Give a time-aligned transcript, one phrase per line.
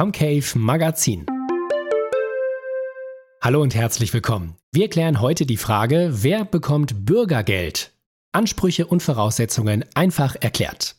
[0.00, 1.26] Comcave Magazin.
[3.42, 4.56] Hallo und herzlich willkommen.
[4.72, 7.92] Wir klären heute die Frage, wer bekommt Bürgergeld?
[8.32, 10.96] Ansprüche und Voraussetzungen einfach erklärt.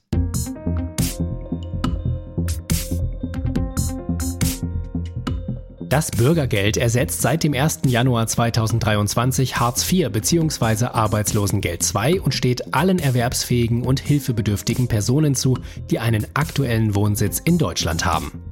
[5.79, 7.79] Das Bürgergeld ersetzt seit dem 1.
[7.88, 10.86] Januar 2023 Hartz IV bzw.
[10.86, 15.58] Arbeitslosengeld II und steht allen erwerbsfähigen und hilfebedürftigen Personen zu,
[15.90, 18.51] die einen aktuellen Wohnsitz in Deutschland haben.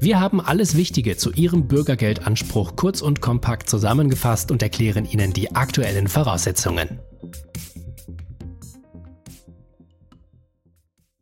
[0.00, 5.54] Wir haben alles Wichtige zu Ihrem Bürgergeldanspruch kurz und kompakt zusammengefasst und erklären Ihnen die
[5.54, 7.00] aktuellen Voraussetzungen.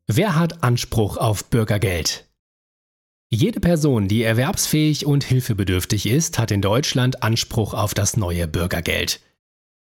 [0.06, 2.28] Wer hat Anspruch auf Bürgergeld?
[3.30, 9.20] Jede Person, die erwerbsfähig und hilfebedürftig ist, hat in Deutschland Anspruch auf das neue Bürgergeld.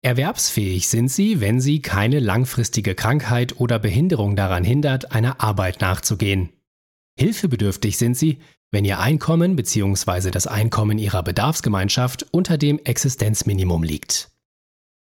[0.01, 6.49] Erwerbsfähig sind sie, wenn sie keine langfristige Krankheit oder Behinderung daran hindert, einer Arbeit nachzugehen.
[7.17, 8.39] Hilfebedürftig sind sie,
[8.71, 10.31] wenn ihr Einkommen bzw.
[10.31, 14.31] das Einkommen ihrer Bedarfsgemeinschaft unter dem Existenzminimum liegt.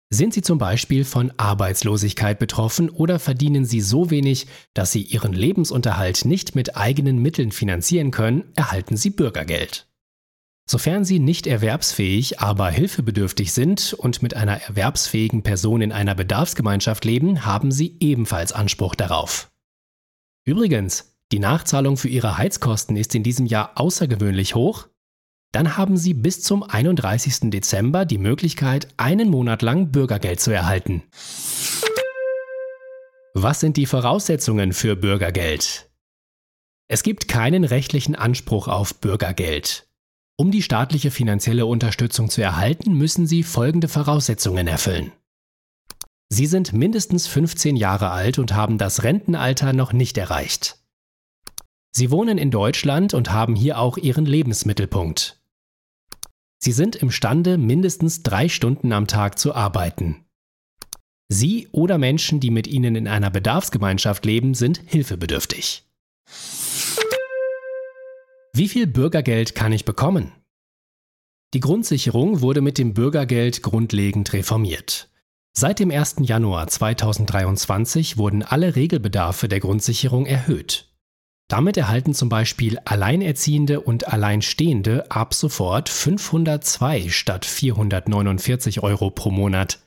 [0.08, 5.33] Sind Sie zum Beispiel von Arbeitslosigkeit betroffen oder verdienen Sie so wenig, dass Sie Ihren
[5.33, 9.89] Lebensunterhalt nicht mit eigenen Mitteln finanzieren können, erhalten Sie Bürgergeld.
[10.69, 17.05] Sofern Sie nicht erwerbsfähig, aber hilfebedürftig sind und mit einer erwerbsfähigen Person in einer Bedarfsgemeinschaft
[17.05, 19.50] leben, haben Sie ebenfalls Anspruch darauf.
[20.44, 24.88] Übrigens, die Nachzahlung für Ihre Heizkosten ist in diesem Jahr außergewöhnlich hoch,
[25.52, 27.50] dann haben Sie bis zum 31.
[27.50, 31.02] Dezember die Möglichkeit, einen Monat lang Bürgergeld zu erhalten.
[33.34, 35.91] Was sind die Voraussetzungen für Bürgergeld?
[36.88, 39.88] Es gibt keinen rechtlichen Anspruch auf Bürgergeld.
[40.38, 45.12] Um die staatliche finanzielle Unterstützung zu erhalten, müssen Sie folgende Voraussetzungen erfüllen.
[46.28, 50.78] Sie sind mindestens 15 Jahre alt und haben das Rentenalter noch nicht erreicht.
[51.97, 55.41] Sie wohnen in Deutschland und haben hier auch Ihren Lebensmittelpunkt.
[56.58, 60.27] Sie sind imstande, mindestens drei Stunden am Tag zu arbeiten.
[61.30, 65.86] Sie oder Menschen, die mit Ihnen in einer Bedarfsgemeinschaft leben, sind hilfebedürftig.
[68.52, 70.33] Wie viel Bürgergeld kann ich bekommen?
[71.55, 75.08] Die Grundsicherung wurde mit dem Bürgergeld grundlegend reformiert.
[75.55, 76.17] Seit dem 1.
[76.20, 80.92] Januar 2023 wurden alle Regelbedarfe der Grundsicherung erhöht.
[81.48, 89.79] Damit erhalten zum Beispiel Alleinerziehende und Alleinstehende ab sofort 502 statt 449 Euro pro Monat.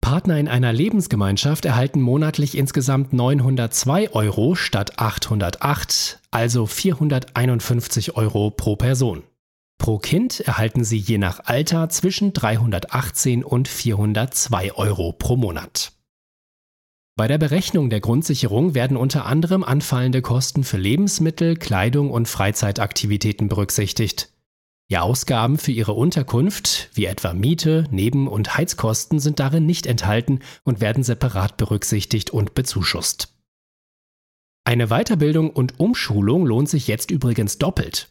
[0.00, 8.76] Partner in einer Lebensgemeinschaft erhalten monatlich insgesamt 902 Euro statt 808, also 451 Euro pro
[8.76, 9.22] Person.
[9.78, 15.93] Pro Kind erhalten sie je nach Alter zwischen 318 und 402 Euro pro Monat.
[17.16, 23.46] Bei der Berechnung der Grundsicherung werden unter anderem anfallende Kosten für Lebensmittel, Kleidung und Freizeitaktivitäten
[23.46, 24.30] berücksichtigt.
[24.90, 30.40] Die Ausgaben für ihre Unterkunft, wie etwa Miete, Neben- und Heizkosten, sind darin nicht enthalten
[30.64, 33.32] und werden separat berücksichtigt und bezuschusst.
[34.64, 38.08] Eine Weiterbildung und Umschulung lohnt sich jetzt übrigens doppelt.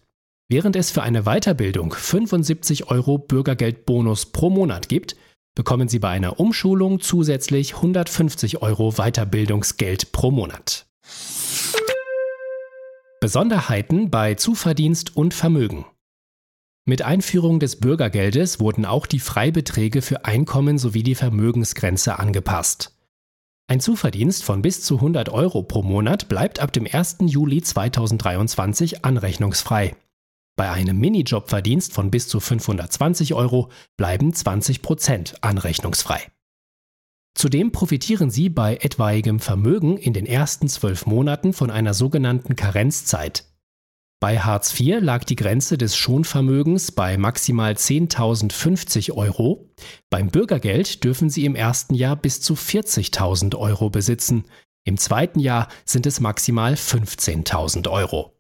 [0.50, 5.18] Während es für eine Weiterbildung 75 Euro Bürgergeldbonus pro Monat gibt,
[5.56, 10.88] bekommen Sie bei einer Umschulung zusätzlich 150 Euro Weiterbildungsgeld pro Monat.
[13.20, 15.86] Besonderheiten bei Zuverdienst und Vermögen.
[16.86, 22.94] Mit Einführung des Bürgergeldes wurden auch die Freibeträge für Einkommen sowie die Vermögensgrenze angepasst.
[23.68, 27.18] Ein Zuverdienst von bis zu 100 Euro pro Monat bleibt ab dem 1.
[27.22, 29.96] Juli 2023 anrechnungsfrei.
[30.56, 36.32] Bei einem Minijobverdienst von bis zu 520 Euro bleiben 20% anrechnungsfrei.
[37.36, 43.46] Zudem profitieren Sie bei etwaigem Vermögen in den ersten zwölf Monaten von einer sogenannten Karenzzeit.
[44.22, 49.70] Bei Hartz IV lag die Grenze des Schonvermögens bei maximal 10.050 Euro.
[50.10, 54.46] Beim Bürgergeld dürfen Sie im ersten Jahr bis zu 40.000 Euro besitzen.
[54.86, 58.34] Im zweiten Jahr sind es maximal 15.000 Euro.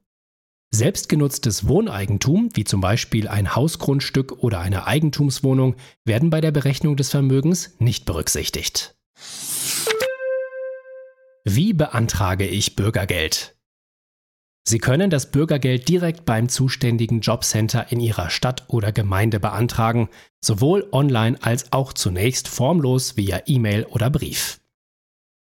[0.75, 7.11] Selbstgenutztes Wohneigentum, wie zum Beispiel ein Hausgrundstück oder eine Eigentumswohnung, werden bei der Berechnung des
[7.11, 8.95] Vermögens nicht berücksichtigt.
[11.45, 13.55] Wie beantrage ich Bürgergeld?
[14.67, 20.09] Sie können das Bürgergeld direkt beim zuständigen Jobcenter in Ihrer Stadt oder Gemeinde beantragen,
[20.43, 24.59] sowohl online als auch zunächst formlos via E-Mail oder Brief.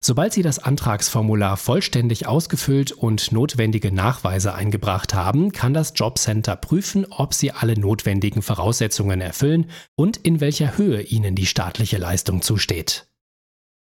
[0.07, 7.07] Sobald Sie das Antragsformular vollständig ausgefüllt und notwendige Nachweise eingebracht haben, kann das Jobcenter prüfen,
[7.09, 13.07] ob Sie alle notwendigen Voraussetzungen erfüllen und in welcher Höhe Ihnen die staatliche Leistung zusteht.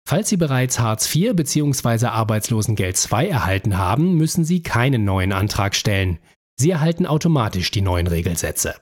[0.05, 2.07] Falls Sie bereits Hartz IV bzw.
[2.07, 6.19] Arbeitslosengeld II erhalten haben, müssen Sie keinen neuen Antrag stellen.
[6.57, 8.75] Sie erhalten automatisch die neuen Regelsätze.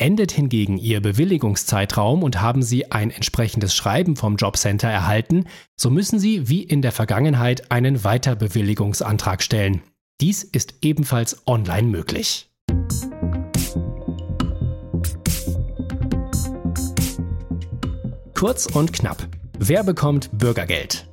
[0.00, 5.46] Endet hingegen Ihr Bewilligungszeitraum und haben Sie ein entsprechendes Schreiben vom Jobcenter erhalten,
[5.76, 9.82] so müssen Sie wie in der Vergangenheit einen Weiterbewilligungsantrag stellen.
[10.20, 12.48] Dies ist ebenfalls online möglich.
[18.34, 19.28] Kurz und knapp.
[19.58, 21.08] Wer bekommt Bürgergeld?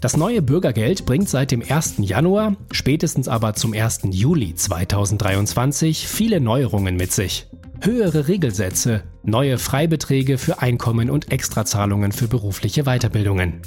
[0.00, 1.96] Das neue Bürgergeld bringt seit dem 1.
[1.98, 4.00] Januar, spätestens aber zum 1.
[4.12, 7.49] Juli 2023 viele Neuerungen mit sich
[7.82, 13.62] höhere Regelsätze, neue Freibeträge für Einkommen und Extrazahlungen für berufliche Weiterbildungen.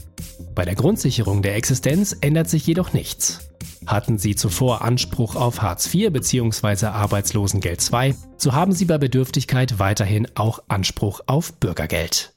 [0.55, 3.49] Bei der Grundsicherung der Existenz ändert sich jedoch nichts.
[3.85, 6.87] Hatten Sie zuvor Anspruch auf Hartz IV bzw.
[6.87, 12.33] Arbeitslosengeld II, so haben Sie bei Bedürftigkeit weiterhin auch Anspruch auf Bürgergeld.